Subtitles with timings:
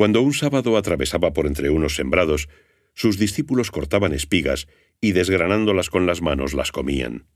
[0.00, 2.48] Cuando un sábado atravesaba por entre unos sembrados,
[2.94, 4.66] sus discípulos cortaban espigas
[4.98, 7.26] y desgranándolas con las manos las comían.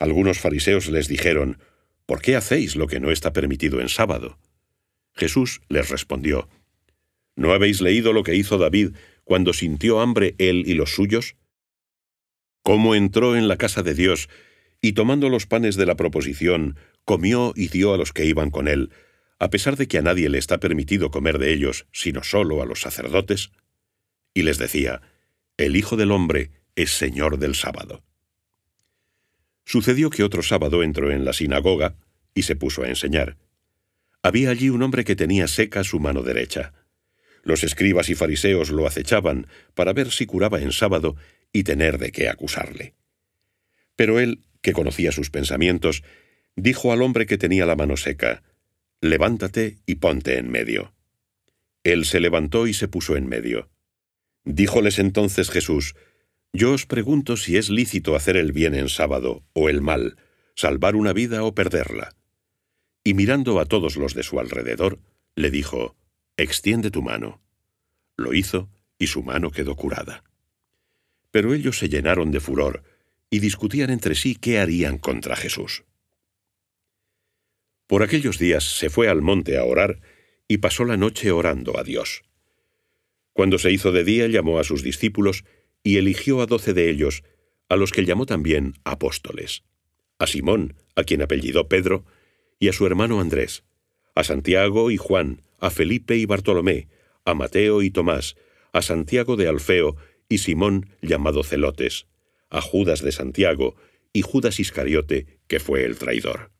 [0.00, 1.60] Algunos fariseos les dijeron,
[2.04, 4.40] ¿Por qué hacéis lo que no está permitido en sábado?
[5.14, 6.48] Jesús les respondió,
[7.36, 11.36] ¿No habéis leído lo que hizo David cuando sintió hambre él y los suyos?
[12.64, 14.28] ¿Cómo entró en la casa de Dios
[14.80, 16.74] y tomando los panes de la proposición,
[17.04, 18.90] comió y dio a los que iban con él,
[19.38, 22.66] a pesar de que a nadie le está permitido comer de ellos, sino solo a
[22.66, 23.50] los sacerdotes?
[24.34, 25.00] Y les decía,
[25.56, 28.02] El Hijo del Hombre es Señor del sábado.
[29.64, 31.96] Sucedió que otro sábado entró en la sinagoga
[32.34, 33.36] y se puso a enseñar.
[34.22, 36.72] Había allí un hombre que tenía seca su mano derecha.
[37.42, 41.16] Los escribas y fariseos lo acechaban para ver si curaba en sábado
[41.52, 42.94] y tener de qué acusarle.
[43.94, 46.02] Pero él, que conocía sus pensamientos,
[46.56, 48.42] dijo al hombre que tenía la mano seca,
[49.00, 50.92] Levántate y ponte en medio.
[51.84, 53.70] Él se levantó y se puso en medio.
[54.44, 55.94] Díjoles entonces Jesús,
[56.52, 60.16] Yo os pregunto si es lícito hacer el bien en sábado o el mal,
[60.56, 62.16] salvar una vida o perderla.
[63.04, 64.98] Y mirando a todos los de su alrededor,
[65.36, 65.96] le dijo,
[66.36, 67.40] Extiende tu mano.
[68.16, 70.24] Lo hizo y su mano quedó curada.
[71.30, 72.82] Pero ellos se llenaron de furor
[73.30, 75.84] y discutían entre sí qué harían contra Jesús.
[77.88, 79.98] Por aquellos días se fue al monte a orar
[80.46, 82.22] y pasó la noche orando a Dios.
[83.32, 85.44] Cuando se hizo de día llamó a sus discípulos
[85.82, 87.24] y eligió a doce de ellos,
[87.70, 89.64] a los que llamó también apóstoles,
[90.18, 92.04] a Simón, a quien apellidó Pedro,
[92.60, 93.64] y a su hermano Andrés,
[94.14, 96.88] a Santiago y Juan, a Felipe y Bartolomé,
[97.24, 98.36] a Mateo y Tomás,
[98.74, 99.96] a Santiago de Alfeo
[100.28, 102.06] y Simón llamado Celotes,
[102.50, 103.76] a Judas de Santiago
[104.12, 106.50] y Judas Iscariote, que fue el traidor.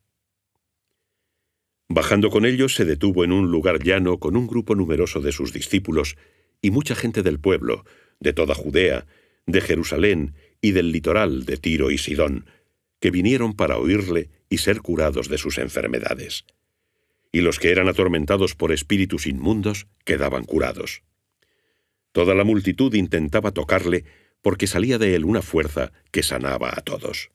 [1.91, 5.51] Bajando con ellos se detuvo en un lugar llano con un grupo numeroso de sus
[5.51, 6.17] discípulos
[6.61, 7.83] y mucha gente del pueblo,
[8.19, 9.07] de toda Judea,
[9.47, 12.45] de Jerusalén y del litoral de Tiro y Sidón,
[12.99, 16.45] que vinieron para oírle y ser curados de sus enfermedades.
[17.31, 21.01] Y los que eran atormentados por espíritus inmundos quedaban curados.
[22.11, 24.05] Toda la multitud intentaba tocarle
[24.43, 27.31] porque salía de él una fuerza que sanaba a todos.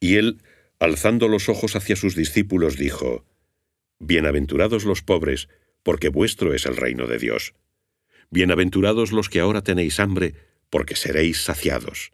[0.00, 0.42] Y él
[0.80, 3.26] Alzando los ojos hacia sus discípulos, dijo,
[3.98, 5.50] Bienaventurados los pobres,
[5.82, 7.52] porque vuestro es el reino de Dios.
[8.30, 10.34] Bienaventurados los que ahora tenéis hambre,
[10.70, 12.12] porque seréis saciados.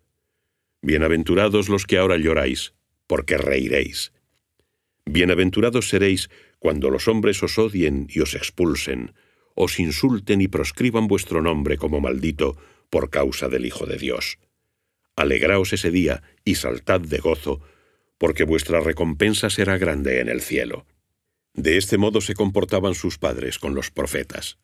[0.82, 2.75] Bienaventurados los que ahora lloráis,
[3.06, 4.12] porque reiréis.
[5.05, 6.28] Bienaventurados seréis
[6.59, 9.15] cuando los hombres os odien y os expulsen,
[9.55, 12.56] os insulten y proscriban vuestro nombre como maldito
[12.91, 14.38] por causa del Hijo de Dios.
[15.15, 17.62] Alegraos ese día y saltad de gozo,
[18.19, 20.87] porque vuestra recompensa será grande en el cielo.
[21.54, 24.59] De este modo se comportaban sus padres con los profetas.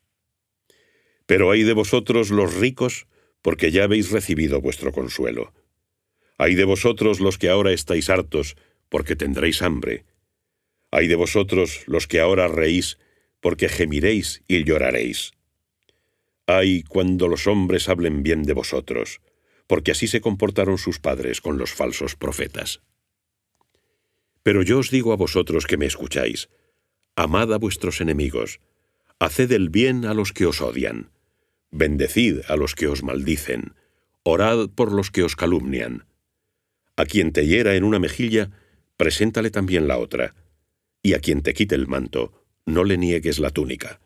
[1.26, 3.06] Pero hay de vosotros los ricos,
[3.40, 5.52] porque ya habéis recibido vuestro consuelo.
[6.38, 8.56] Hay de vosotros los que ahora estáis hartos,
[8.88, 10.04] porque tendréis hambre.
[10.90, 12.98] Hay de vosotros los que ahora reís,
[13.40, 15.32] porque gemiréis y lloraréis.
[16.46, 19.20] Ay cuando los hombres hablen bien de vosotros,
[19.66, 22.82] porque así se comportaron sus padres con los falsos profetas.
[24.42, 26.48] Pero yo os digo a vosotros que me escucháis,
[27.16, 28.60] amad a vuestros enemigos,
[29.18, 31.10] haced el bien a los que os odian,
[31.70, 33.74] bendecid a los que os maldicen,
[34.24, 36.06] orad por los que os calumnian.
[36.96, 38.50] A quien te hiera en una mejilla,
[38.96, 40.34] preséntale también la otra,
[41.02, 44.00] y a quien te quite el manto, no le niegues la túnica.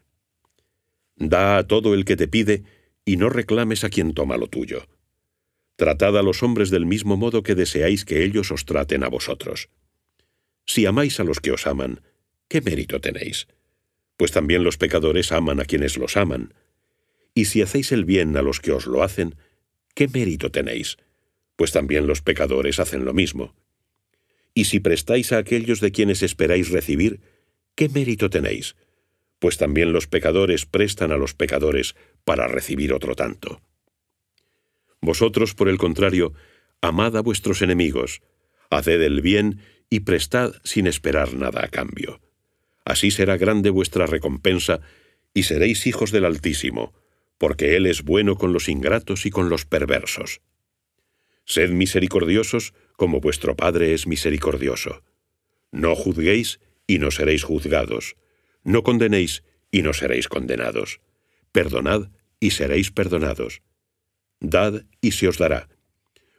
[1.17, 2.65] Da a todo el que te pide,
[3.05, 4.87] y no reclames a quien toma lo tuyo.
[5.77, 9.69] Tratad a los hombres del mismo modo que deseáis que ellos os traten a vosotros.
[10.67, 12.01] Si amáis a los que os aman,
[12.49, 13.47] ¿qué mérito tenéis?
[14.17, 16.55] Pues también los pecadores aman a quienes los aman.
[17.35, 19.37] Y si hacéis el bien a los que os lo hacen,
[19.95, 20.97] ¿qué mérito tenéis?
[21.55, 23.55] Pues también los pecadores hacen lo mismo.
[24.55, 27.21] Y si prestáis a aquellos de quienes esperáis recibir,
[27.75, 28.75] ¿qué mérito tenéis?
[29.39, 31.95] Pues también los pecadores prestan a los pecadores
[32.25, 33.61] para recibir otro tanto.
[35.01, 36.33] Vosotros, por el contrario,
[36.81, 38.23] amad a vuestros enemigos,
[38.71, 39.61] haced el bien
[39.91, 42.21] y prestad sin esperar nada a cambio.
[42.85, 44.81] Así será grande vuestra recompensa,
[45.35, 46.95] y seréis hijos del Altísimo,
[47.39, 50.41] porque Él es bueno con los ingratos y con los perversos.
[51.45, 55.03] Sed misericordiosos, como vuestro Padre es misericordioso.
[55.71, 58.17] No juzguéis, y no seréis juzgados.
[58.65, 61.01] No condenéis, y no seréis condenados.
[61.53, 62.11] Perdonad,
[62.41, 63.63] y seréis perdonados.
[64.41, 65.69] Dad, y se os dará.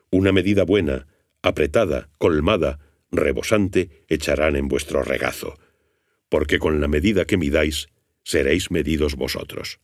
[0.10, 1.08] Una medida buena,
[1.42, 2.80] apretada, colmada,
[3.12, 5.57] rebosante echarán en vuestro regazo,
[6.30, 7.88] porque con la medida que midáis,
[8.24, 9.80] seréis medidos vosotros.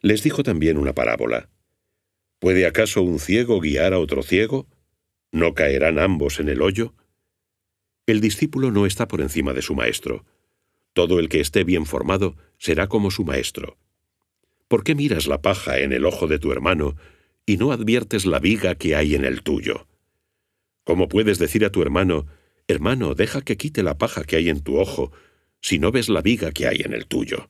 [0.00, 1.50] Les dijo también una parábola.
[2.38, 4.68] ¿Puede acaso un ciego guiar a otro ciego?
[5.32, 6.94] ¿No caerán ambos en el hoyo?
[8.06, 10.24] El discípulo no está por encima de su maestro.
[10.92, 13.78] Todo el que esté bien formado será como su maestro.
[14.68, 16.96] ¿Por qué miras la paja en el ojo de tu hermano
[17.44, 19.86] y no adviertes la viga que hay en el tuyo?
[20.86, 22.26] ¿Cómo puedes decir a tu hermano,
[22.68, 25.10] hermano, deja que quite la paja que hay en tu ojo,
[25.60, 27.48] si no ves la viga que hay en el tuyo?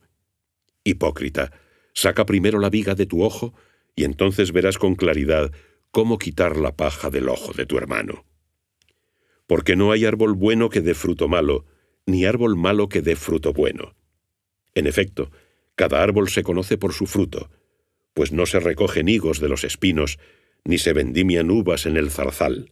[0.83, 1.51] Hipócrita,
[1.93, 3.53] saca primero la viga de tu ojo,
[3.95, 5.51] y entonces verás con claridad
[5.91, 8.25] cómo quitar la paja del ojo de tu hermano.
[9.45, 11.65] Porque no hay árbol bueno que dé fruto malo,
[12.07, 13.93] ni árbol malo que dé fruto bueno.
[14.73, 15.29] En efecto,
[15.75, 17.51] cada árbol se conoce por su fruto,
[18.15, 20.17] pues no se recogen higos de los espinos,
[20.65, 22.71] ni se vendimian uvas en el zarzal.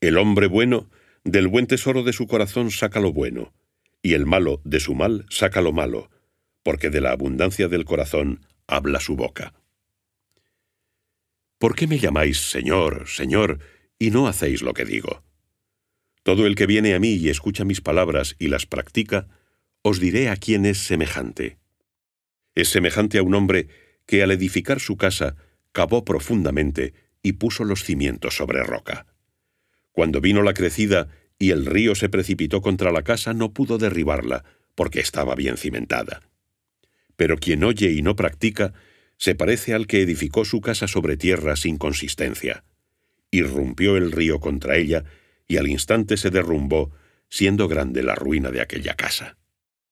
[0.00, 0.88] El hombre bueno,
[1.24, 3.52] del buen tesoro de su corazón saca lo bueno,
[4.02, 6.10] y el malo de su mal saca lo malo,
[6.62, 9.52] porque de la abundancia del corazón habla su boca.
[11.58, 13.58] ¿Por qué me llamáis Señor, Señor,
[13.98, 15.22] y no hacéis lo que digo?
[16.22, 19.28] Todo el que viene a mí y escucha mis palabras y las practica,
[19.82, 21.58] os diré a quién es semejante.
[22.54, 23.68] Es semejante a un hombre
[24.06, 25.36] que al edificar su casa
[25.72, 29.09] cavó profundamente y puso los cimientos sobre roca.
[29.92, 31.08] Cuando vino la crecida
[31.38, 34.44] y el río se precipitó contra la casa, no pudo derribarla,
[34.74, 36.22] porque estaba bien cimentada.
[37.16, 38.72] Pero quien oye y no practica,
[39.16, 42.64] se parece al que edificó su casa sobre tierra sin consistencia.
[43.30, 45.04] Irrumpió el río contra ella,
[45.46, 46.92] y al instante se derrumbó,
[47.28, 49.36] siendo grande la ruina de aquella casa.